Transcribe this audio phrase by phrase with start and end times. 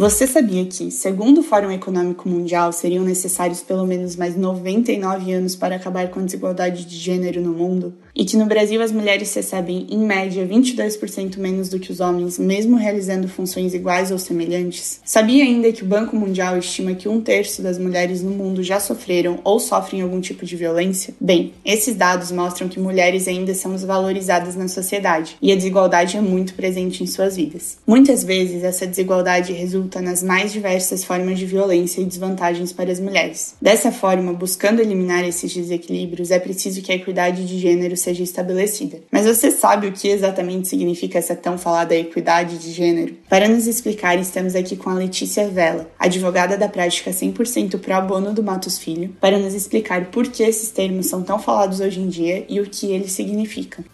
[0.00, 5.54] Você sabia que, segundo o Fórum Econômico Mundial, seriam necessários pelo menos mais 99 anos
[5.54, 7.92] para acabar com a desigualdade de gênero no mundo?
[8.20, 12.38] E que no Brasil as mulheres recebem, em média, 22% menos do que os homens,
[12.38, 15.00] mesmo realizando funções iguais ou semelhantes?
[15.02, 18.78] Sabia ainda que o Banco Mundial estima que um terço das mulheres no mundo já
[18.78, 21.14] sofreram ou sofrem algum tipo de violência?
[21.18, 26.20] Bem, esses dados mostram que mulheres ainda são desvalorizadas na sociedade e a desigualdade é
[26.20, 27.78] muito presente em suas vidas.
[27.86, 33.00] Muitas vezes essa desigualdade resulta nas mais diversas formas de violência e desvantagens para as
[33.00, 33.54] mulheres.
[33.62, 39.00] Dessa forma, buscando eliminar esses desequilíbrios, é preciso que a equidade de gênero seja estabelecida.
[39.10, 43.16] Mas você sabe o que exatamente significa essa tão falada equidade de gênero?
[43.28, 48.32] Para nos explicar, estamos aqui com a Letícia Vela, advogada da prática 100% pro abono
[48.32, 52.08] do Matos Filho, para nos explicar por que esses termos são tão falados hoje em
[52.08, 53.84] dia e o que eles significam.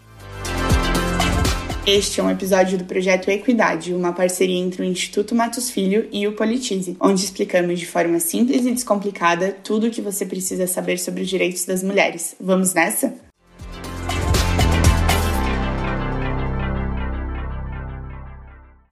[1.86, 6.26] Este é um episódio do projeto Equidade, uma parceria entre o Instituto Matos Filho e
[6.26, 10.98] o Politize, onde explicamos de forma simples e descomplicada tudo o que você precisa saber
[10.98, 12.34] sobre os direitos das mulheres.
[12.40, 13.25] Vamos nessa?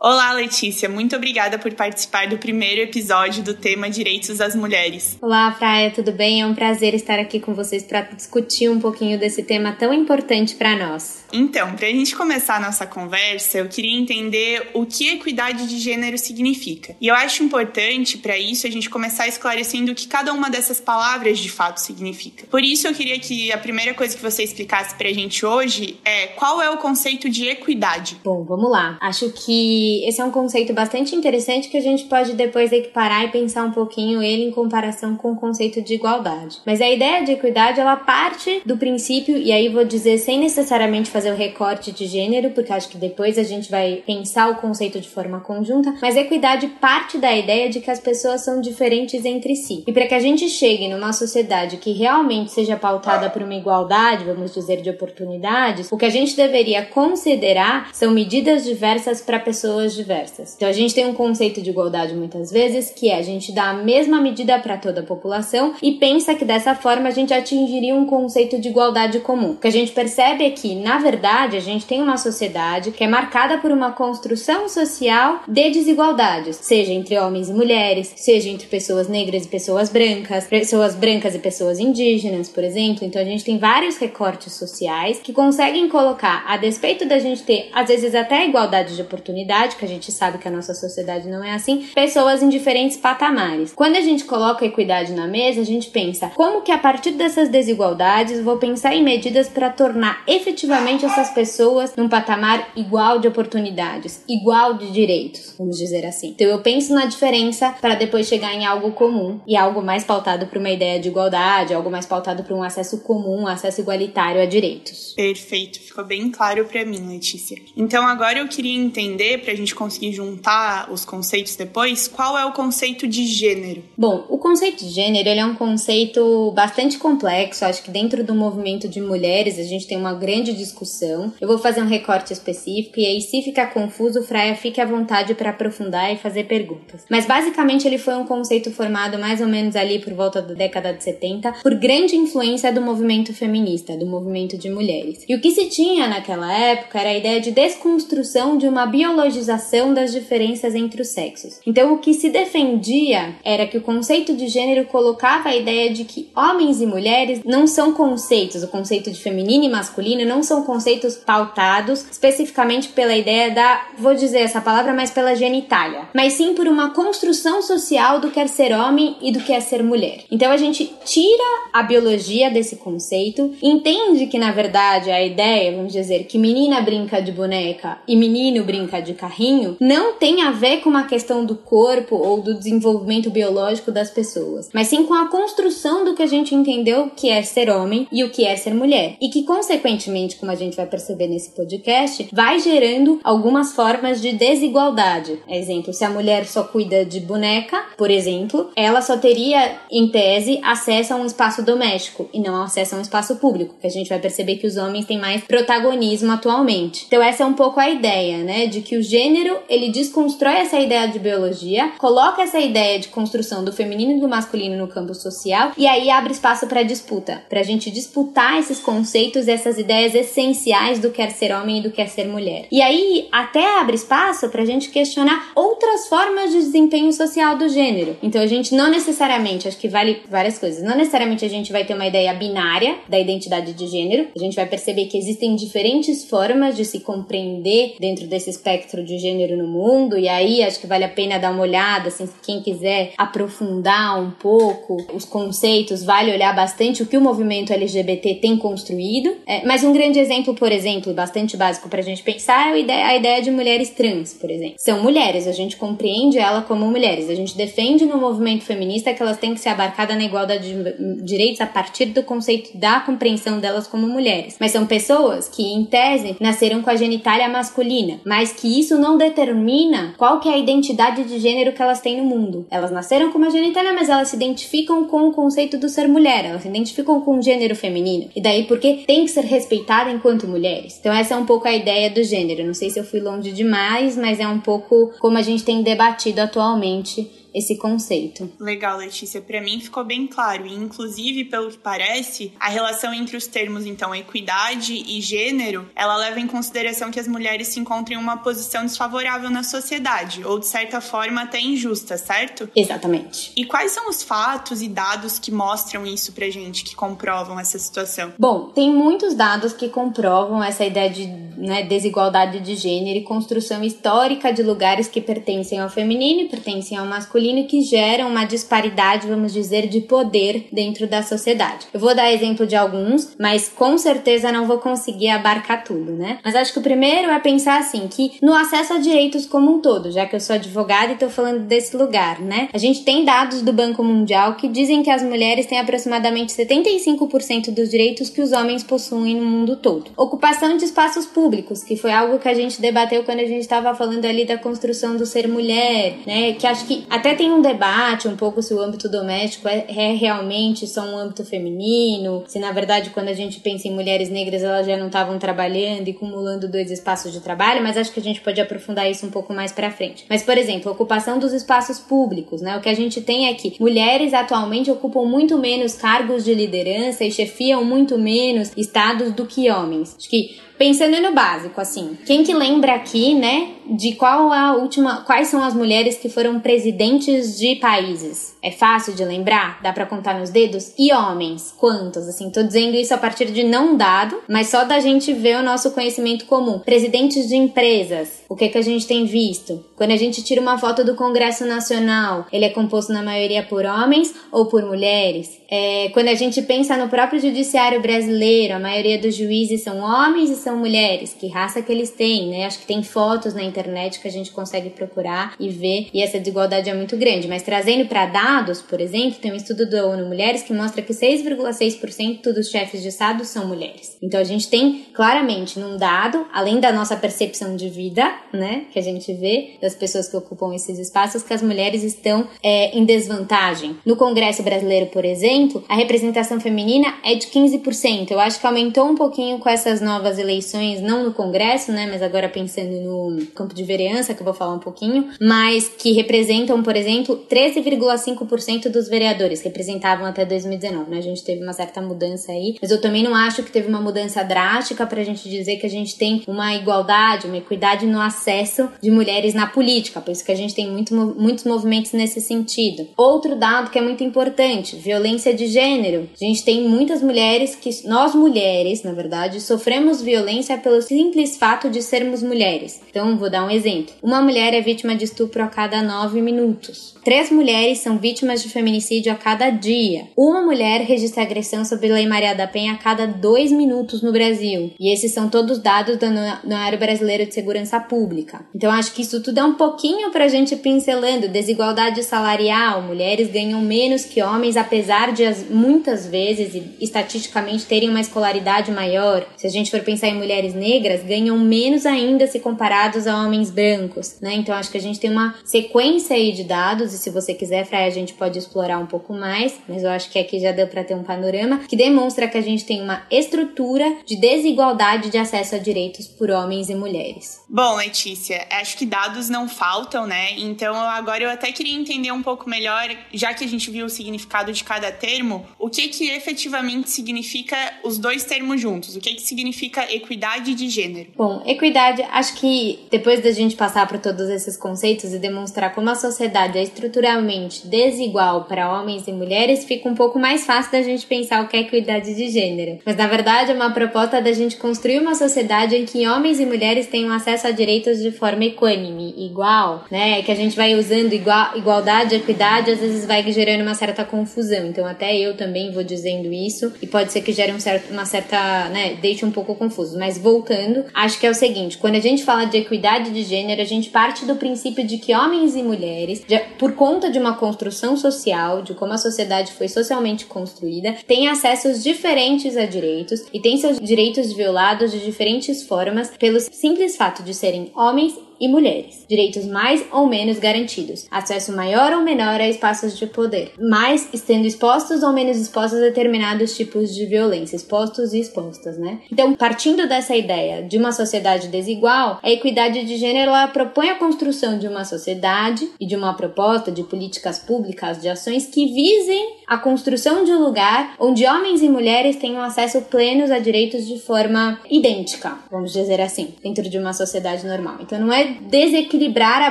[0.06, 0.86] Olá, Letícia.
[0.86, 5.16] Muito obrigada por participar do primeiro episódio do tema Direitos das Mulheres.
[5.19, 6.42] Olá, Praia, tudo bem?
[6.42, 10.56] É um prazer estar aqui com vocês para discutir um pouquinho desse tema tão importante
[10.56, 11.24] para nós.
[11.33, 15.78] Então, para a gente começar a nossa conversa, eu queria entender o que equidade de
[15.78, 16.94] gênero significa.
[17.00, 20.83] E eu acho importante, para isso, a gente começar esclarecendo o que cada uma dessas
[20.83, 22.45] palavras de fato significa.
[22.50, 25.98] Por isso, eu queria que a primeira coisa que você explicasse para a gente hoje
[26.05, 28.18] é qual é o conceito de equidade.
[28.23, 28.98] Bom, vamos lá.
[29.00, 33.28] Acho que esse é um conceito bastante interessante que a gente pode depois equiparar e
[33.28, 36.58] pensar um pouquinho ele em comparação com o conceito de igualdade.
[36.64, 41.10] Mas a ideia de equidade, ela parte do princípio, e aí vou dizer sem necessariamente
[41.10, 45.00] fazer o recorte de gênero, porque acho que depois a gente vai pensar o conceito
[45.00, 49.55] de forma conjunta, mas equidade parte da ideia de que as pessoas são diferentes entre
[49.55, 49.84] si.
[49.86, 54.24] E para que a gente chegue numa sociedade que realmente seja pautada por uma igualdade,
[54.24, 59.83] vamos dizer, de oportunidades, o que a gente deveria considerar são medidas diversas para pessoas
[59.92, 60.55] diversas.
[60.55, 63.70] Então a gente tem um conceito de igualdade muitas vezes que é a gente dá
[63.70, 67.94] a mesma medida para toda a população e pensa que dessa forma a gente atingiria
[67.94, 69.50] um conceito de igualdade comum.
[69.50, 73.02] O que a gente percebe é que, na verdade, a gente tem uma sociedade que
[73.02, 78.67] é marcada por uma construção social de desigualdades, seja entre homens e mulheres, seja entre
[78.67, 83.05] pessoas negras e pessoas brancas, pessoas brancas e pessoas indígenas, por exemplo.
[83.05, 87.70] Então a gente tem vários recortes sociais que conseguem colocar, a despeito da gente ter
[87.73, 91.42] às vezes até igualdade de oportunidade, que a gente sabe que a nossa sociedade não
[91.42, 93.73] é assim, pessoas em diferentes patamares.
[93.74, 97.12] Quando a gente coloca a equidade na mesa, a gente pensa como que a partir
[97.12, 103.29] dessas desigualdades vou pensar em medidas para tornar efetivamente essas pessoas num patamar igual de
[103.29, 106.29] oportunidades, igual de direitos, vamos dizer assim.
[106.29, 110.46] Então eu penso na diferença para depois chegar em algo comum e algo mais pautado
[110.46, 114.41] para uma ideia de igualdade, algo mais pautado para um acesso comum, um acesso igualitário
[114.41, 115.14] a direitos.
[115.14, 117.56] Perfeito, ficou bem claro para mim, Letícia.
[117.77, 122.45] Então agora eu queria entender para a gente conseguir juntar os conceitos depois, qual é
[122.45, 123.85] o conceito de gênero?
[123.97, 127.64] Bom, o conceito de gênero ele é um conceito bastante complexo.
[127.64, 131.32] Acho que dentro do movimento de mulheres a gente tem uma grande discussão.
[131.41, 135.35] Eu vou fazer um recorte específico e aí, se ficar confuso, Fraia, fique à vontade
[135.35, 137.05] para aprofundar e fazer perguntas.
[137.08, 140.93] Mas basicamente ele foi um conceito formado mais ou menos ali por volta da década
[140.93, 145.25] de 70 por grande influência do movimento feminista, do movimento de mulheres.
[145.29, 149.44] E o que se tinha naquela época era a ideia de desconstrução de uma biologização
[149.93, 151.61] das diferenças entre os sexos.
[151.67, 156.05] Então, o que se defendia era que o conceito de gênero colocava a ideia de
[156.05, 160.62] que homens e mulheres não são conceitos, o conceito de feminino e masculino não são
[160.62, 166.55] conceitos pautados especificamente pela ideia da, vou dizer essa palavra, mas pela genitália, mas sim
[166.55, 170.25] por uma construção social do que é ser homem e do que é ser mulher.
[170.31, 175.93] Então, a gente tira a biologia desse conceito, entende que na verdade a ideia, vamos
[175.93, 180.53] dizer, que menina brinca de boneca e menino brinca de carrinho carrinho não tem a
[180.53, 185.15] ver com uma questão do corpo ou do desenvolvimento biológico das pessoas, mas sim com
[185.15, 188.57] a construção do que a gente entendeu que é ser homem e o que é
[188.57, 189.17] ser mulher.
[189.21, 194.33] E que, consequentemente, como a gente vai perceber nesse podcast, vai gerando algumas formas de
[194.33, 195.41] desigualdade.
[195.49, 200.61] Exemplo, se a mulher só cuida de boneca, por exemplo, ela só teria, em tese,
[200.63, 204.09] acesso a um espaço doméstico e não acesso a um espaço público, que a gente
[204.09, 207.05] vai perceber que os homens têm mais protagonismo atualmente.
[207.07, 209.24] Então essa é um pouco a ideia, né, de que o gênero,
[209.69, 214.29] ele desconstrói essa ideia de biologia, coloca essa ideia de construção do feminino e do
[214.29, 218.81] masculino no campo social e aí abre espaço para disputa, para a gente disputar esses
[218.81, 222.67] conceitos, essas ideias essenciais do que é ser homem e do que é ser mulher.
[222.71, 227.69] E aí até abre espaço para a gente questionar outras formas de desempenho social do
[227.69, 228.17] gênero.
[228.23, 231.85] Então a gente não necessariamente, acho que vale várias coisas, não necessariamente a gente vai
[231.85, 236.25] ter uma ideia binária da identidade de gênero, a gente vai perceber que existem diferentes
[236.25, 240.87] formas de se compreender dentro desse espectro de gênero no mundo, e aí acho que
[240.87, 246.32] vale a pena dar uma olhada, assim, quem quiser aprofundar um pouco os conceitos, vale
[246.32, 249.37] olhar bastante o que o movimento LGBT tem construído.
[249.46, 252.78] É, mas um grande exemplo, por exemplo, bastante básico para a gente pensar é a
[252.78, 254.76] ideia, a ideia de mulheres trans, por exemplo.
[254.78, 259.22] São mulheres, a gente compreende ela como mulheres, a gente defende no movimento feminista que
[259.22, 263.61] elas têm que ser abarcadas na igualdade de direitos a partir do conceito da compreensão
[263.61, 264.56] delas como mulheres.
[264.61, 269.19] Mas são pessoas que, em tese, nasceram com a genitália masculina, mas que isso não
[269.19, 272.67] determina qual que é a identidade de gênero que elas têm no mundo.
[272.71, 276.47] Elas nasceram com uma genitália, mas elas se identificam com o conceito do ser mulher,
[276.47, 278.31] elas se identificam com o gênero feminino.
[278.35, 280.97] E daí porque tem que ser respeitada enquanto mulheres.
[280.99, 282.67] Então essa é um pouco a ideia do gênero.
[282.67, 285.83] Não sei se eu fui longe demais, mas é um pouco como a gente tem
[285.83, 288.51] debatido atualmente esse conceito.
[288.59, 289.41] Legal, Letícia.
[289.41, 290.67] Para mim ficou bem claro.
[290.67, 296.17] E, inclusive, pelo que parece, a relação entre os termos, então, equidade e gênero, ela
[296.17, 300.59] leva em consideração que as mulheres se encontram em uma posição desfavorável na sociedade, ou
[300.59, 302.69] de certa forma até injusta, certo?
[302.75, 303.53] Exatamente.
[303.57, 307.79] E quais são os fatos e dados que mostram isso pra gente, que comprovam essa
[307.79, 308.33] situação?
[308.39, 311.27] Bom, tem muitos dados que comprovam essa ideia de
[311.57, 316.99] né, desigualdade de gênero e construção histórica de lugares que pertencem ao feminino e pertencem
[316.99, 321.87] ao masculino masculino que geram uma disparidade, vamos dizer, de poder dentro da sociedade.
[321.93, 326.38] Eu vou dar exemplo de alguns, mas com certeza não vou conseguir abarcar tudo, né?
[326.43, 329.81] Mas acho que o primeiro é pensar assim, que no acesso a direitos como um
[329.81, 332.69] todo, já que eu sou advogada e tô falando desse lugar, né?
[332.73, 337.70] A gente tem dados do Banco Mundial que dizem que as mulheres têm aproximadamente 75%
[337.70, 340.11] dos direitos que os homens possuem no mundo todo.
[340.17, 343.94] Ocupação de espaços públicos, que foi algo que a gente debateu quando a gente estava
[343.94, 346.52] falando ali da construção do ser mulher, né?
[346.52, 350.13] Que acho que até tem um debate um pouco se o âmbito doméstico é, é,
[350.15, 354.63] realmente só um âmbito feminino, se na verdade quando a gente pensa em mulheres negras
[354.63, 358.23] elas já não estavam trabalhando e acumulando dois espaços de trabalho, mas acho que a
[358.23, 360.25] gente pode aprofundar isso um pouco mais para frente.
[360.29, 362.77] Mas por exemplo, ocupação dos espaços públicos, né?
[362.77, 367.25] O que a gente tem é que mulheres atualmente ocupam muito menos cargos de liderança
[367.25, 370.17] e chefiam muito menos estados do que homens.
[370.19, 375.23] Acho que Pensando no básico, assim, quem que lembra aqui, né, de qual a última,
[375.23, 378.56] quais são as mulheres que foram presidentes de países?
[378.62, 379.81] É fácil de lembrar?
[379.82, 380.93] Dá para contar nos dedos?
[380.99, 381.73] E homens?
[381.79, 382.26] Quantos?
[382.29, 385.62] Assim, tô dizendo isso a partir de não dado, mas só da gente ver o
[385.62, 386.79] nosso conhecimento comum.
[386.81, 389.85] Presidentes de empresas, o que que a gente tem visto?
[389.96, 393.85] Quando a gente tira uma foto do Congresso Nacional, ele é composto na maioria por
[393.85, 395.61] homens ou por mulheres?
[395.70, 400.50] É, quando a gente pensa no próprio judiciário brasileiro, a maioria dos juízes são homens
[400.50, 401.35] e são mulheres.
[401.38, 402.64] Que raça que eles têm, né?
[402.64, 406.38] Acho que tem fotos na internet que a gente consegue procurar e ver, e essa
[406.38, 407.49] desigualdade é muito grande.
[407.49, 411.12] Mas trazendo para dados por exemplo, tem um estudo da ONU Mulheres que mostra que
[411.12, 414.16] 6,6% dos chefes de Estado são mulheres.
[414.23, 418.99] Então a gente tem claramente num dado, além da nossa percepção de vida, né, que
[418.99, 423.05] a gente vê das pessoas que ocupam esses espaços, que as mulheres estão é, em
[423.05, 423.97] desvantagem.
[424.05, 428.31] No Congresso Brasileiro, por exemplo, a representação feminina é de 15%.
[428.31, 432.23] Eu acho que aumentou um pouquinho com essas novas eleições, não no Congresso, né, mas
[432.23, 436.83] agora pensando no campo de vereança, que eu vou falar um pouquinho, mas que representam,
[436.83, 441.19] por exemplo, 13,5 5% dos vereadores representavam até 2019, né?
[441.19, 444.00] A gente teve uma certa mudança aí, mas eu também não acho que teve uma
[444.00, 448.21] mudança drástica para a gente dizer que a gente tem uma igualdade, uma equidade no
[448.21, 452.40] acesso de mulheres na política, por isso que a gente tem muito, muitos movimentos nesse
[452.40, 453.09] sentido.
[453.16, 456.28] Outro dado que é muito importante, violência de gênero.
[456.40, 461.90] A gente tem muitas mulheres que, nós mulheres, na verdade, sofremos violência pelo simples fato
[461.90, 463.00] de sermos mulheres.
[463.11, 464.14] Então, vou dar um exemplo.
[464.23, 467.14] Uma mulher é vítima de estupro a cada nove minutos.
[467.25, 470.28] Três mulheres são vítimas de feminicídio a cada dia.
[470.37, 474.93] Uma mulher registra agressão sob Lei Maria da Penha a cada dois minutos no Brasil.
[475.00, 478.66] E esses são todos dados do Anuário Brasileiro de Segurança Pública.
[478.75, 481.49] Então, acho que isso tudo é um pouquinho pra gente pincelando.
[481.49, 488.09] Desigualdade salarial, mulheres ganham menos que homens, apesar de as, muitas vezes, e estatisticamente, terem
[488.09, 489.47] uma escolaridade maior.
[489.56, 493.71] Se a gente for pensar em mulheres negras, ganham menos ainda se comparados a homens
[493.71, 494.54] brancos, né?
[494.54, 497.85] Então, acho que a gente tem uma sequência aí de dados, e se você quiser,
[497.85, 500.87] Freya, a gente pode explorar um pouco mais, mas eu acho que aqui já deu
[500.87, 505.38] para ter um panorama que demonstra que a gente tem uma estrutura de desigualdade de
[505.38, 507.61] acesso a direitos por homens e mulheres.
[507.68, 510.58] Bom, Letícia, acho que dados não faltam, né?
[510.58, 514.08] Então agora eu até queria entender um pouco melhor, já que a gente viu o
[514.08, 519.14] significado de cada termo, o que que efetivamente significa os dois termos juntos?
[519.14, 521.30] O que que significa equidade de gênero?
[521.37, 526.11] Bom, equidade, acho que depois da gente passar por todos esses conceitos e demonstrar como
[526.11, 531.02] a sociedade é estruturalmente desigual para homens e mulheres, fica um pouco mais fácil da
[531.02, 532.99] gente pensar o que é equidade de gênero.
[533.06, 536.66] Mas na verdade é uma proposta da gente construir uma sociedade em que homens e
[536.66, 540.43] mulheres tenham acesso a direitos de forma equânime, igual, né?
[540.43, 544.87] Que a gente vai usando igual, igualdade, equidade, às vezes vai gerando uma certa confusão.
[544.87, 548.25] Então até eu também vou dizendo isso e pode ser que gere um certo, uma
[548.25, 550.19] certa, né, deixe um pouco confuso.
[550.19, 553.81] Mas voltando, acho que é o seguinte, quando a gente fala de equidade de gênero,
[553.81, 556.45] a gente parte do princípio de que homens e mulheres,
[556.79, 562.03] por conta de uma construção social, de como a sociedade foi socialmente construída, têm acessos
[562.03, 567.55] diferentes a direitos e têm seus direitos violados de diferentes formas pelo simples fato de
[567.55, 569.25] serem homens e mulheres.
[569.28, 571.26] Direitos mais ou menos garantidos.
[571.30, 573.73] Acesso maior ou menor a espaços de poder.
[573.78, 577.76] Mais estando expostos ou menos expostos a determinados tipos de violência.
[577.76, 579.20] Expostos e expostas, né?
[579.30, 584.18] Então, partindo dessa ideia de uma sociedade desigual, a equidade de gênero ela propõe a
[584.18, 589.54] construção de uma sociedade e de uma proposta de políticas públicas, de ações que visem
[589.66, 594.18] a construção de um lugar onde homens e mulheres tenham acesso plenos a direitos de
[594.18, 597.96] forma idêntica, vamos dizer assim, dentro de uma sociedade normal.
[598.00, 599.71] Então não é desequilibrar a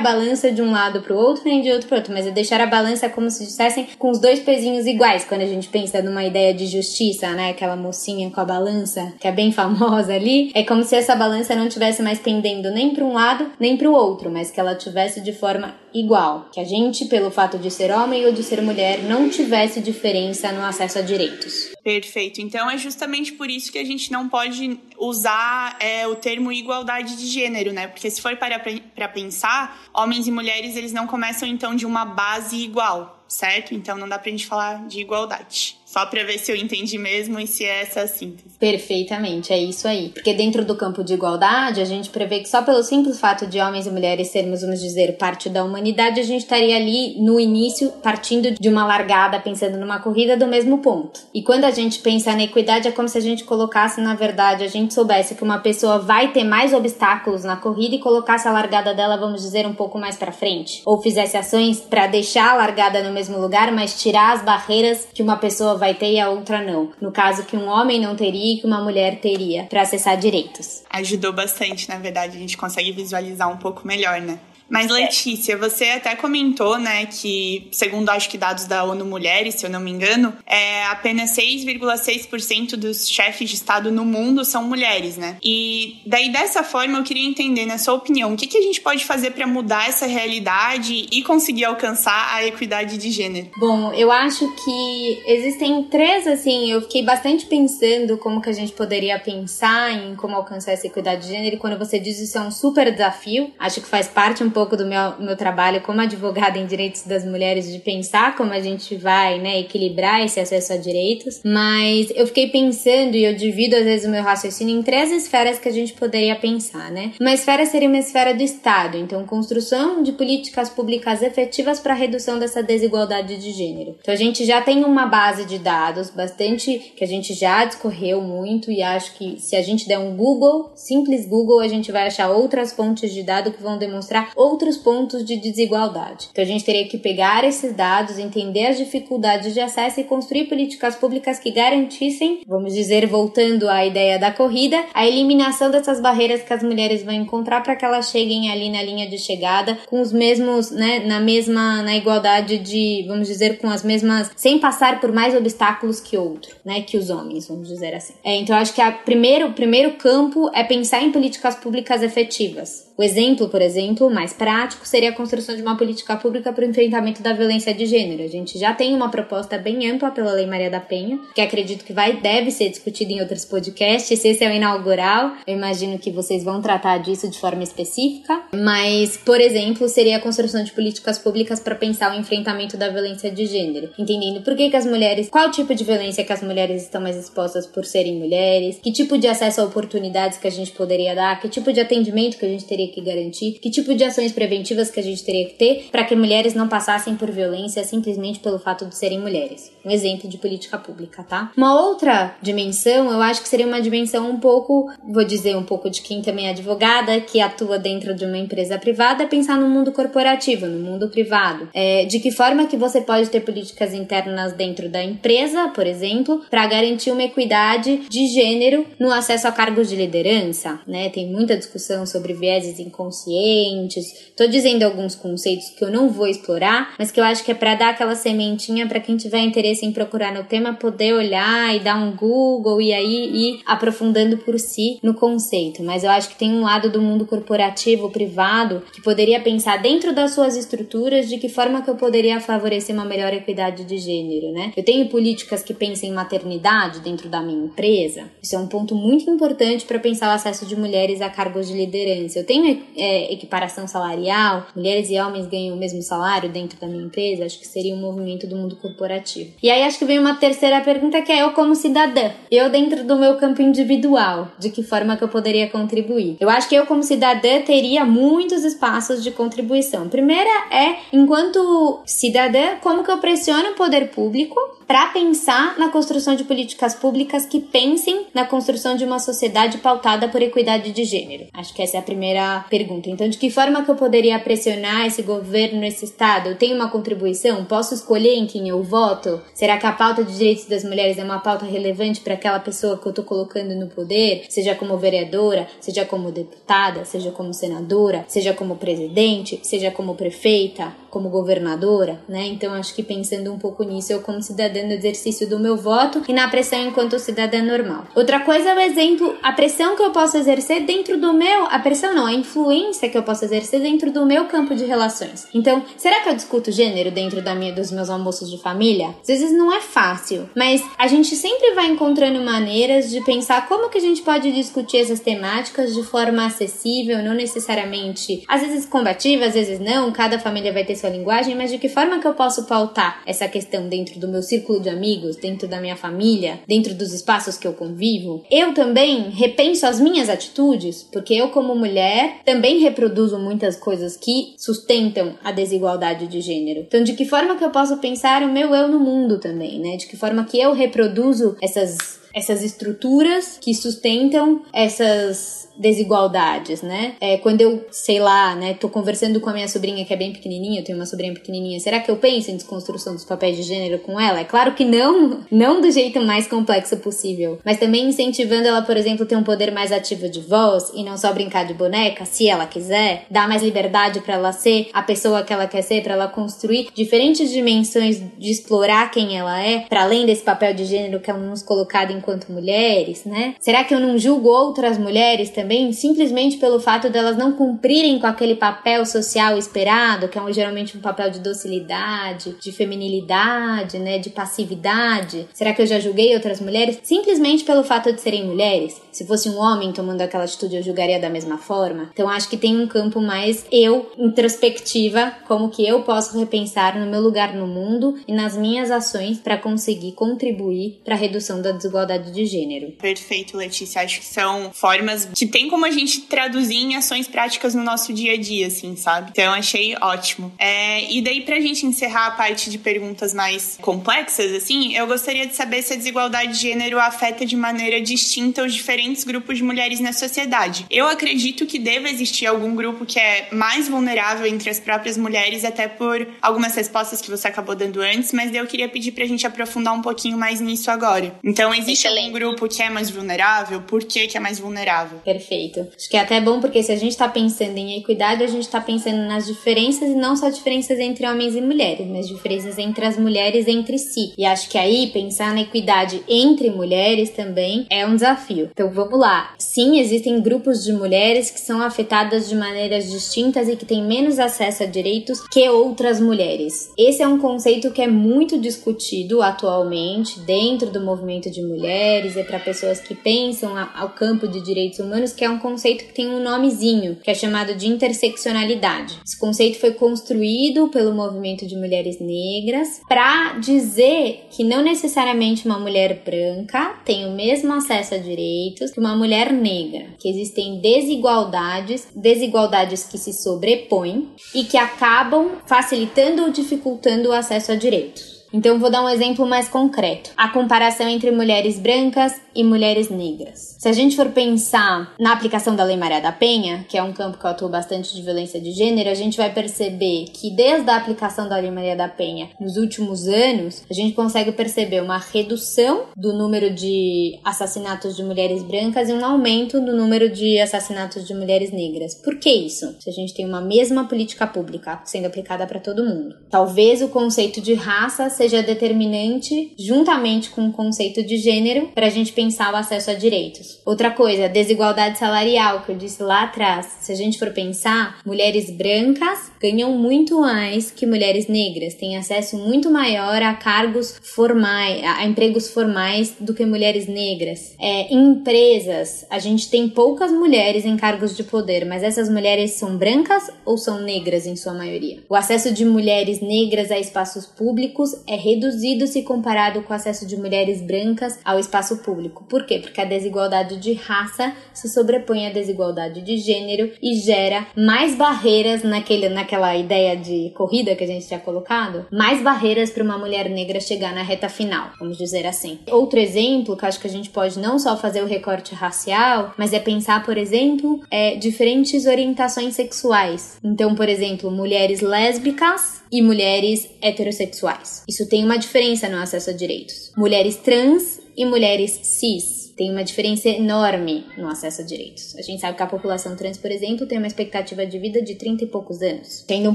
[0.00, 2.60] balança de um lado para o outro nem de outro para outro, mas é deixar
[2.60, 5.24] a balança como se dissessem com os dois pezinhos iguais.
[5.24, 9.28] Quando a gente pensa numa ideia de justiça, né, aquela mocinha com a balança que
[9.28, 13.04] é bem famosa ali, é como se essa balança não tivesse mais pendendo nem para
[13.04, 16.64] um lado nem para o outro, mas que ela tivesse de forma igual, que a
[16.64, 20.98] gente, pelo fato de ser homem ou de ser mulher, não tivesse diferença no acesso
[20.98, 21.72] a direitos.
[21.84, 22.40] Perfeito.
[22.40, 27.16] Então é justamente por isso que a gente não pode usar é, o termo igualdade
[27.16, 27.86] de gênero, né?
[27.86, 28.58] Porque se for para
[28.94, 33.74] para pensar, homens e mulheres eles não começam então de uma base igual, certo?
[33.74, 35.78] Então não dá pra gente falar de igualdade.
[35.94, 38.58] Só para ver se eu entendi mesmo e se é essa a síntese.
[38.58, 40.08] Perfeitamente, é isso aí.
[40.08, 43.60] Porque dentro do campo de igualdade, a gente prevê que só pelo simples fato de
[43.60, 47.92] homens e mulheres sermos, vamos dizer, parte da humanidade, a gente estaria ali no início,
[48.02, 51.20] partindo de uma largada, pensando numa corrida do mesmo ponto.
[51.32, 54.64] E quando a gente pensa na equidade, é como se a gente colocasse, na verdade,
[54.64, 58.52] a gente soubesse que uma pessoa vai ter mais obstáculos na corrida e colocasse a
[58.52, 60.82] largada dela, vamos dizer, um pouco mais para frente.
[60.84, 65.22] Ou fizesse ações para deixar a largada no mesmo lugar, mas tirar as barreiras que
[65.22, 66.90] uma pessoa vai vai ter e a outra não.
[67.00, 70.82] No caso que um homem não teria e que uma mulher teria para acessar direitos.
[70.88, 74.38] Ajudou bastante, na verdade, a gente consegue visualizar um pouco melhor, né?
[74.68, 79.66] Mas, Letícia, você até comentou, né, que, segundo acho que dados da ONU Mulheres, se
[79.66, 85.16] eu não me engano, é, apenas 6,6% dos chefes de Estado no mundo são mulheres,
[85.16, 85.36] né?
[85.42, 88.80] E daí, dessa forma, eu queria entender, na sua opinião, o que, que a gente
[88.80, 93.50] pode fazer para mudar essa realidade e conseguir alcançar a equidade de gênero?
[93.58, 98.72] Bom, eu acho que existem três, assim, eu fiquei bastante pensando como que a gente
[98.72, 102.40] poderia pensar em como alcançar essa equidade de gênero, e quando você diz isso é
[102.40, 106.58] um super desafio, acho que faz parte um pouco do meu, meu trabalho como advogada
[106.58, 110.76] em direitos das mulheres de pensar como a gente vai, né, equilibrar esse acesso a
[110.76, 115.12] direitos, mas eu fiquei pensando e eu divido às vezes o meu raciocínio em três
[115.12, 117.12] esferas que a gente poderia pensar, né?
[117.20, 122.38] Uma esfera seria uma esfera do Estado, então construção de políticas públicas efetivas para redução
[122.38, 123.96] dessa desigualdade de gênero.
[124.00, 128.20] Então a gente já tem uma base de dados bastante que a gente já discorreu
[128.20, 132.06] muito e acho que se a gente der um Google, simples Google, a gente vai
[132.06, 136.28] achar outras fontes de dados que vão demonstrar outros pontos de desigualdade.
[136.30, 140.44] Então a gente teria que pegar esses dados, entender as dificuldades de acesso e construir
[140.44, 146.42] políticas públicas que garantissem, vamos dizer, voltando à ideia da corrida, a eliminação dessas barreiras
[146.42, 150.00] que as mulheres vão encontrar para que elas cheguem ali na linha de chegada com
[150.00, 155.00] os mesmos, né, na mesma, na igualdade de, vamos dizer, com as mesmas, sem passar
[155.00, 158.14] por mais obstáculos que outro, né, que os homens, vamos dizer assim.
[158.22, 162.83] É, então acho que a primeiro, o primeiro campo é pensar em políticas públicas efetivas.
[162.96, 166.68] O exemplo, por exemplo, mais prático seria a construção de uma política pública para o
[166.68, 168.22] enfrentamento da violência de gênero.
[168.22, 171.84] A gente já tem uma proposta bem ampla pela Lei Maria da Penha, que acredito
[171.84, 174.24] que vai deve ser discutida em outros podcasts.
[174.24, 175.32] Esse é o inaugural.
[175.44, 178.40] Eu imagino que vocês vão tratar disso de forma específica.
[178.54, 183.28] Mas, por exemplo, seria a construção de políticas públicas para pensar o enfrentamento da violência
[183.28, 186.82] de gênero, entendendo por que, que as mulheres, qual tipo de violência que as mulheres
[186.82, 190.70] estão mais expostas por serem mulheres, que tipo de acesso a oportunidades que a gente
[190.70, 193.94] poderia dar, que tipo de atendimento que a gente teria teria que garantir, que tipo
[193.94, 197.30] de ações preventivas que a gente teria que ter para que mulheres não passassem por
[197.30, 199.72] violência simplesmente pelo fato de serem mulheres.
[199.84, 201.52] Um exemplo de política pública, tá?
[201.56, 205.90] Uma outra dimensão, eu acho que seria uma dimensão um pouco, vou dizer um pouco
[205.90, 209.68] de quem também é advogada, que atua dentro de uma empresa privada, é pensar no
[209.68, 211.68] mundo corporativo, no mundo privado.
[211.74, 216.42] É, de que forma que você pode ter políticas internas dentro da empresa, por exemplo,
[216.50, 221.08] para garantir uma equidade de gênero no acesso a cargos de liderança, né?
[221.10, 224.32] Tem muita discussão sobre vieses inconscientes.
[224.36, 227.54] Tô dizendo alguns conceitos que eu não vou explorar, mas que eu acho que é
[227.54, 231.80] para dar aquela sementinha para quem tiver interesse em procurar no tema poder olhar e
[231.80, 235.82] dar um Google e aí ir aprofundando por si no conceito.
[235.82, 240.14] Mas eu acho que tem um lado do mundo corporativo, privado, que poderia pensar dentro
[240.14, 244.52] das suas estruturas de que forma que eu poderia favorecer uma melhor equidade de gênero,
[244.52, 244.72] né?
[244.76, 248.30] Eu tenho políticas que pensem em maternidade dentro da minha empresa.
[248.42, 251.74] Isso é um ponto muito importante para pensar o acesso de mulheres a cargos de
[251.74, 252.38] liderança.
[252.38, 252.63] Eu tenho
[252.96, 257.58] é, equiparação salarial, mulheres e homens ganham o mesmo salário dentro da minha empresa, acho
[257.58, 259.50] que seria um movimento do mundo corporativo.
[259.62, 263.04] E aí acho que vem uma terceira pergunta que é eu como cidadã, eu dentro
[263.04, 266.36] do meu campo individual, de que forma que eu poderia contribuir?
[266.40, 270.08] Eu acho que eu como cidadã teria muitos espaços de contribuição.
[270.08, 274.58] Primeira é, enquanto cidadã, como que eu pressiono o poder público
[274.94, 280.28] para pensar na construção de políticas públicas que pensem na construção de uma sociedade pautada
[280.28, 281.48] por equidade de gênero?
[281.52, 283.10] Acho que essa é a primeira pergunta.
[283.10, 286.50] Então, de que forma que eu poderia pressionar esse governo, esse estado?
[286.50, 287.64] Eu tenho uma contribuição?
[287.64, 289.42] Posso escolher em quem eu voto?
[289.52, 292.96] Será que a pauta de direitos das mulheres é uma pauta relevante para aquela pessoa
[292.96, 294.44] que eu estou colocando no poder?
[294.48, 300.94] Seja como vereadora, seja como deputada, seja como senadora, seja como presidente, seja como prefeita,
[301.14, 302.44] como governadora, né?
[302.48, 306.20] Então, acho que pensando um pouco nisso, eu como cidadã no exercício do meu voto
[306.26, 308.04] e na pressão enquanto cidadã normal.
[308.16, 311.78] Outra coisa é o exemplo, a pressão que eu posso exercer dentro do meu, a
[311.78, 315.46] pressão não, a influência que eu posso exercer dentro do meu campo de relações.
[315.54, 319.14] Então, será que eu discuto gênero dentro da minha, dos meus almoços de família?
[319.20, 323.88] Às vezes não é fácil, mas a gente sempre vai encontrando maneiras de pensar como
[323.88, 329.44] que a gente pode discutir essas temáticas de forma acessível, não necessariamente, às vezes combativa,
[329.44, 332.32] às vezes não, cada família vai ter sua linguagem, mas de que forma que eu
[332.32, 336.94] posso pautar essa questão dentro do meu círculo de amigos, dentro da minha família, dentro
[336.94, 342.38] dos espaços que eu convivo, eu também repenso as minhas atitudes, porque eu, como mulher,
[342.44, 346.80] também reproduzo muitas coisas que sustentam a desigualdade de gênero.
[346.80, 349.96] Então, de que forma que eu posso pensar o meu eu no mundo também, né?
[349.96, 357.14] De que forma que eu reproduzo essas essas estruturas que sustentam essas desigualdades, né?
[357.20, 360.32] É, quando eu, sei lá, né, tô conversando com a minha sobrinha que é bem
[360.32, 363.62] pequenininha, eu tenho uma sobrinha pequenininha, será que eu penso em desconstrução dos papéis de
[363.62, 364.40] gênero com ela?
[364.40, 368.96] É claro que não, não do jeito mais complexo possível, mas também incentivando ela, por
[368.96, 372.48] exemplo, ter um poder mais ativo de voz e não só brincar de boneca, se
[372.48, 376.14] ela quiser, dar mais liberdade para ela ser a pessoa que ela quer ser, para
[376.14, 381.20] ela construir diferentes dimensões de explorar quem ela é, para além desse papel de gênero
[381.20, 383.54] que é nos colocado enquanto mulheres, né?
[383.60, 388.26] Será que eu não julgo outras mulheres também simplesmente pelo fato delas não cumprirem com
[388.26, 394.30] aquele papel social esperado, que é geralmente um papel de docilidade, de feminilidade, né, de
[394.30, 395.46] passividade.
[395.52, 399.00] Será que eu já julguei outras mulheres simplesmente pelo fato de serem mulheres?
[399.12, 402.10] Se fosse um homem tomando aquela atitude, eu julgaria da mesma forma.
[402.12, 407.10] Então acho que tem um campo mais eu introspectiva, como que eu posso repensar no
[407.10, 411.70] meu lugar no mundo e nas minhas ações para conseguir contribuir para a redução da
[411.70, 412.92] desigualdade de gênero.
[412.92, 414.02] Perfeito, Letícia.
[414.02, 418.12] Acho que são formas que tem como a gente traduzir em ações práticas no nosso
[418.12, 419.30] dia a dia, assim, sabe?
[419.30, 420.52] Então achei ótimo.
[420.58, 425.46] É, e daí, pra gente encerrar a parte de perguntas mais complexas, assim, eu gostaria
[425.46, 429.62] de saber se a desigualdade de gênero afeta de maneira distinta os diferentes grupos de
[429.62, 430.86] mulheres na sociedade.
[430.90, 435.64] Eu acredito que deva existir algum grupo que é mais vulnerável entre as próprias mulheres,
[435.64, 439.46] até por algumas respostas que você acabou dando antes, mas eu queria pedir pra gente
[439.46, 441.34] aprofundar um pouquinho mais nisso agora.
[441.42, 442.24] Então, existe Excelente.
[442.24, 443.82] algum grupo que é mais vulnerável?
[443.82, 445.18] Por que, que é mais vulnerável?
[445.24, 445.86] Perfeito.
[445.96, 448.68] Acho que é até bom porque se a gente tá pensando em equidade, a gente
[448.68, 453.04] tá pensando nas diferenças e não só diferenças entre homens e mulheres, mas diferenças entre
[453.04, 454.32] as mulheres entre si.
[454.36, 458.70] E acho que aí pensar na equidade entre mulheres também é um desafio.
[458.72, 459.54] Então vamos lá.
[459.58, 464.38] Sim, existem grupos de mulheres que são afetadas de maneiras distintas e que têm menos
[464.38, 466.90] acesso a direitos que outras mulheres.
[466.98, 472.44] Esse é um conceito que é muito discutido atualmente dentro do movimento de mulheres e
[472.44, 476.28] para pessoas que pensam ao campo de direitos humanos, que é um conceito que tem
[476.28, 479.18] um nomezinho, que é chamado de interseccionalidade.
[479.24, 485.78] Esse conceito foi construído pelo movimento de mulheres negras para dizer que não necessariamente uma
[485.78, 492.08] mulher branca tem o mesmo acesso a direitos que uma mulher negra, que existem desigualdades,
[492.14, 498.33] desigualdades que se sobrepõem e que acabam facilitando ou dificultando o acesso a direitos.
[498.54, 503.76] Então, vou dar um exemplo mais concreto: a comparação entre mulheres brancas e mulheres negras.
[503.80, 507.12] Se a gente for pensar na aplicação da Lei Maria da Penha, que é um
[507.12, 510.88] campo que eu atuo bastante de violência de gênero, a gente vai perceber que desde
[510.88, 515.18] a aplicação da Lei Maria da Penha nos últimos anos, a gente consegue perceber uma
[515.18, 521.26] redução do número de assassinatos de mulheres brancas e um aumento do número de assassinatos
[521.26, 522.14] de mulheres negras.
[522.14, 522.94] Por que isso?
[523.00, 526.36] Se a gente tem uma mesma política pública sendo aplicada para todo mundo.
[526.48, 532.08] Talvez o conceito de raça seja seja determinante juntamente com o conceito de gênero para
[532.08, 533.80] a gente pensar o acesso a direitos.
[533.86, 536.98] Outra coisa, desigualdade salarial, que eu disse lá atrás.
[537.00, 542.58] Se a gente for pensar, mulheres brancas ganham muito mais que mulheres negras, têm acesso
[542.58, 547.74] muito maior a cargos formais, a empregos formais do que mulheres negras.
[547.80, 552.72] É, em empresas, a gente tem poucas mulheres em cargos de poder, mas essas mulheres
[552.72, 555.22] são brancas ou são negras em sua maioria?
[555.30, 559.96] O acesso de mulheres negras a espaços públicos é é reduzido se comparado com o
[559.96, 562.44] acesso de mulheres brancas ao espaço público.
[562.48, 562.80] Por quê?
[562.80, 568.82] Porque a desigualdade de raça se sobrepõe à desigualdade de gênero e gera mais barreiras
[568.82, 573.48] naquele, naquela ideia de corrida que a gente tinha colocado, mais barreiras para uma mulher
[573.48, 575.78] negra chegar na reta final, vamos dizer assim.
[575.90, 579.72] Outro exemplo que acho que a gente pode não só fazer o recorte racial, mas
[579.72, 583.58] é pensar, por exemplo, é, diferentes orientações sexuais.
[583.62, 588.04] Então, por exemplo, mulheres lésbicas e mulheres heterossexuais.
[588.14, 590.12] Isso tem uma diferença no acesso a direitos.
[590.16, 595.34] Mulheres trans e mulheres cis tem uma diferença enorme no acesso a direitos.
[595.34, 598.36] A gente sabe que a população trans, por exemplo, tem uma expectativa de vida de
[598.36, 599.74] 30 e poucos anos, tendo um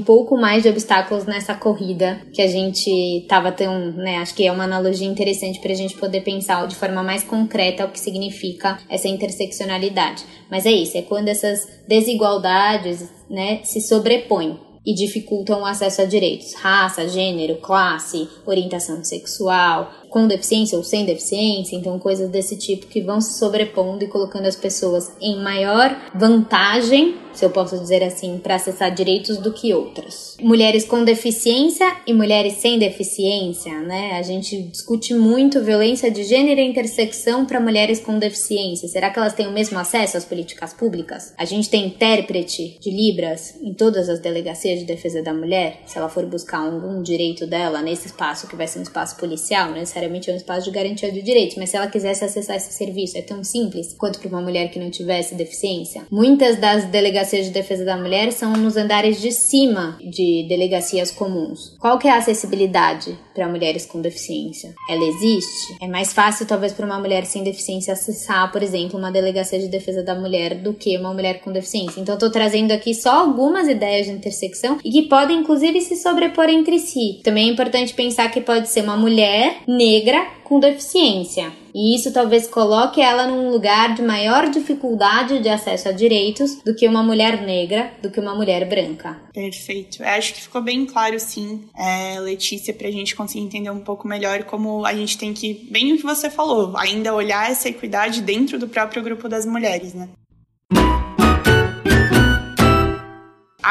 [0.00, 4.52] pouco mais de obstáculos nessa corrida que a gente tava tão, né, acho que é
[4.52, 8.78] uma analogia interessante para a gente poder pensar de forma mais concreta o que significa
[8.88, 10.24] essa interseccionalidade.
[10.50, 16.04] Mas é isso, é quando essas desigualdades, né, se sobrepõem e dificultam o acesso a
[16.04, 22.86] direitos, raça, gênero, classe, orientação sexual, com deficiência ou sem deficiência, então coisas desse tipo
[22.86, 28.02] que vão se sobrepondo e colocando as pessoas em maior vantagem, se eu posso dizer
[28.02, 30.36] assim, para acessar direitos do que outras.
[30.40, 34.18] Mulheres com deficiência e mulheres sem deficiência, né?
[34.18, 38.88] A gente discute muito violência de gênero e intersecção para mulheres com deficiência.
[38.88, 41.32] Será que elas têm o mesmo acesso às políticas públicas?
[41.38, 45.96] A gente tem intérprete de Libras em todas as delegacias de defesa da mulher, se
[45.96, 49.84] ela for buscar algum direito dela nesse espaço que vai ser um espaço policial, né?
[50.00, 53.18] Necessariamente é um espaço de garantia de direitos, mas se ela quisesse acessar esse serviço,
[53.18, 56.02] é tão simples quanto para uma mulher que não tivesse deficiência.
[56.10, 61.76] Muitas das delegacias de defesa da mulher são nos andares de cima de delegacias comuns.
[61.78, 64.74] Qual que é a acessibilidade para mulheres com deficiência?
[64.88, 65.76] Ela existe?
[65.80, 69.68] É mais fácil talvez para uma mulher sem deficiência acessar, por exemplo, uma delegacia de
[69.68, 72.00] defesa da mulher do que uma mulher com deficiência.
[72.00, 76.48] Então tô trazendo aqui só algumas ideias de intersecção e que podem inclusive se sobrepor
[76.48, 77.20] entre si.
[77.22, 81.52] Também é importante pensar que pode ser uma mulher negra negra com deficiência.
[81.72, 86.74] E isso talvez coloque ela num lugar de maior dificuldade de acesso a direitos do
[86.74, 89.20] que uma mulher negra, do que uma mulher branca.
[89.32, 90.02] Perfeito.
[90.02, 93.80] Eu acho que ficou bem claro, sim, é, Letícia, para a gente conseguir entender um
[93.80, 97.68] pouco melhor como a gente tem que, bem o que você falou, ainda olhar essa
[97.68, 100.08] equidade dentro do próprio grupo das mulheres, né?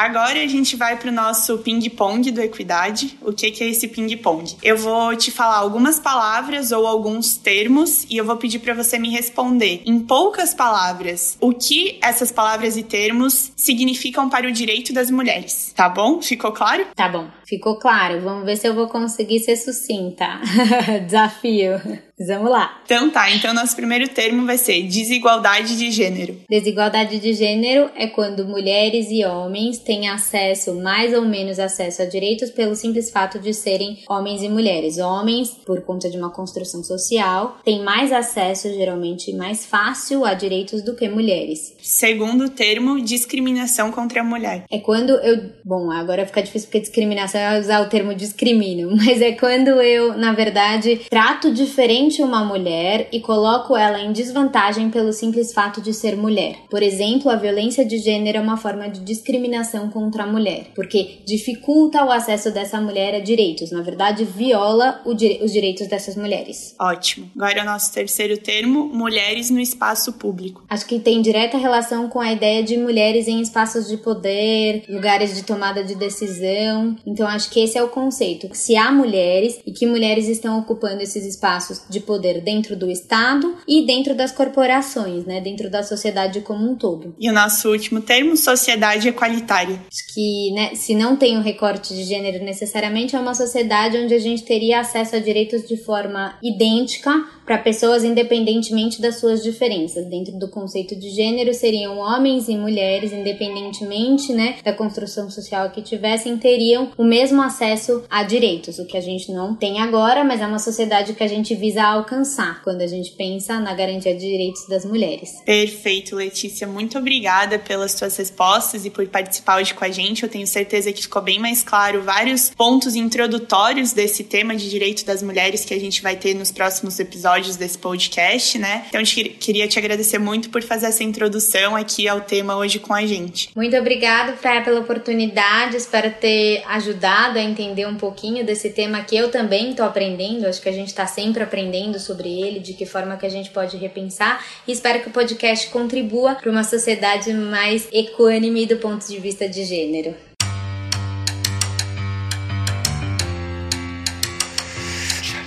[0.00, 3.18] Agora a gente vai pro nosso ping-pong do Equidade.
[3.20, 4.56] O que, que é esse ping-pong?
[4.62, 8.98] Eu vou te falar algumas palavras ou alguns termos e eu vou pedir para você
[8.98, 14.90] me responder em poucas palavras o que essas palavras e termos significam para o direito
[14.90, 15.74] das mulheres.
[15.76, 16.22] Tá bom?
[16.22, 16.86] Ficou claro?
[16.96, 18.22] Tá bom, ficou claro.
[18.22, 20.40] Vamos ver se eu vou conseguir ser sucinta.
[21.04, 21.78] Desafio.
[22.26, 22.82] Vamos lá.
[22.84, 26.36] Então tá, então nosso primeiro termo vai ser desigualdade de gênero.
[26.50, 32.04] Desigualdade de gênero é quando mulheres e homens têm acesso, mais ou menos acesso a
[32.04, 34.98] direitos pelo simples fato de serem homens e mulheres.
[34.98, 40.82] Homens, por conta de uma construção social, têm mais acesso, geralmente mais fácil, a direitos
[40.82, 41.74] do que mulheres.
[41.80, 44.64] Segundo termo, discriminação contra a mulher.
[44.70, 45.50] É quando eu.
[45.64, 50.18] Bom, agora fica difícil porque discriminação é usar o termo discrimino, mas é quando eu,
[50.18, 55.94] na verdade, trato diferente uma mulher e coloco ela em desvantagem pelo simples fato de
[55.94, 56.56] ser mulher.
[56.68, 61.18] Por exemplo, a violência de gênero é uma forma de discriminação contra a mulher, porque
[61.24, 66.74] dificulta o acesso dessa mulher a direitos, na verdade, viola os direitos dessas mulheres.
[66.80, 67.30] Ótimo.
[67.36, 70.64] Agora é o nosso terceiro termo, mulheres no espaço público.
[70.68, 75.36] Acho que tem direta relação com a ideia de mulheres em espaços de poder, lugares
[75.36, 76.96] de tomada de decisão.
[77.06, 78.48] Então acho que esse é o conceito.
[78.52, 83.56] Se há mulheres e que mulheres estão ocupando esses espaços de poder dentro do Estado
[83.66, 87.14] e dentro das corporações, né, dentro da sociedade como um todo.
[87.18, 89.80] E o nosso último termo, sociedade equalitária.
[89.90, 94.14] Acho que, né, se não tem um recorte de gênero necessariamente, é uma sociedade onde
[94.14, 97.12] a gente teria acesso a direitos de forma idêntica
[97.50, 100.06] para pessoas independentemente das suas diferenças.
[100.06, 105.82] Dentro do conceito de gênero seriam homens e mulheres, independentemente, né, da construção social que
[105.82, 110.40] tivessem, teriam o mesmo acesso a direitos, o que a gente não tem agora, mas
[110.40, 114.20] é uma sociedade que a gente visa alcançar quando a gente pensa na garantia de
[114.20, 115.42] direitos das mulheres.
[115.44, 116.68] Perfeito, Letícia.
[116.68, 120.22] Muito obrigada pelas suas respostas e por participar hoje com a gente.
[120.22, 125.04] Eu tenho certeza que ficou bem mais claro vários pontos introdutórios desse tema de direito
[125.04, 128.84] das mulheres que a gente vai ter nos próximos episódios episódios desse podcast, né?
[128.88, 133.04] Então, queria te agradecer muito por fazer essa introdução aqui ao tema hoje com a
[133.06, 133.50] gente.
[133.56, 135.76] Muito obrigada, Praia, pela oportunidade.
[135.76, 140.46] Espero ter ajudado a entender um pouquinho desse tema que eu também estou aprendendo.
[140.46, 143.50] Acho que a gente está sempre aprendendo sobre ele, de que forma que a gente
[143.50, 144.44] pode repensar.
[144.66, 149.48] E espero que o podcast contribua para uma sociedade mais equânime do ponto de vista
[149.48, 150.29] de gênero.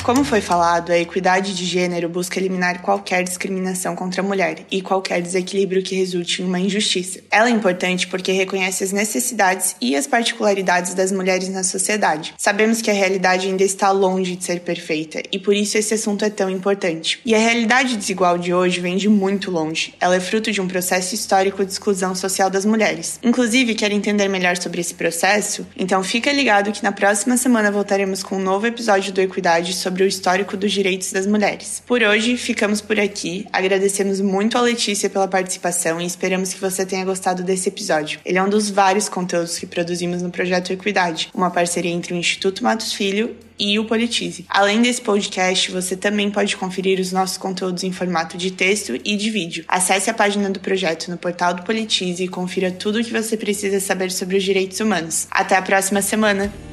[0.03, 4.81] Como foi falado, a equidade de gênero busca eliminar qualquer discriminação contra a mulher e
[4.81, 7.21] qualquer desequilíbrio que resulte em uma injustiça.
[7.31, 12.33] Ela é importante porque reconhece as necessidades e as particularidades das mulheres na sociedade.
[12.37, 16.25] Sabemos que a realidade ainda está longe de ser perfeita e por isso esse assunto
[16.25, 17.21] é tão importante.
[17.25, 19.93] E a realidade desigual de hoje vem de muito longe.
[20.01, 23.21] Ela é fruto de um processo histórico de exclusão social das mulheres.
[23.23, 25.65] Inclusive, quer entender melhor sobre esse processo?
[25.77, 29.92] Então fica ligado que na próxima semana voltaremos com um novo episódio do Equidade sobre
[29.93, 31.83] sobre o histórico dos direitos das mulheres.
[31.85, 33.45] Por hoje, ficamos por aqui.
[33.53, 38.19] Agradecemos muito a Letícia pela participação e esperamos que você tenha gostado desse episódio.
[38.25, 42.17] Ele é um dos vários conteúdos que produzimos no projeto Equidade, uma parceria entre o
[42.17, 44.45] Instituto Matos Filho e o Politize.
[44.49, 49.15] Além desse podcast, você também pode conferir os nossos conteúdos em formato de texto e
[49.15, 49.63] de vídeo.
[49.67, 53.37] Acesse a página do projeto no portal do Politize e confira tudo o que você
[53.37, 55.27] precisa saber sobre os direitos humanos.
[55.29, 56.72] Até a próxima semana!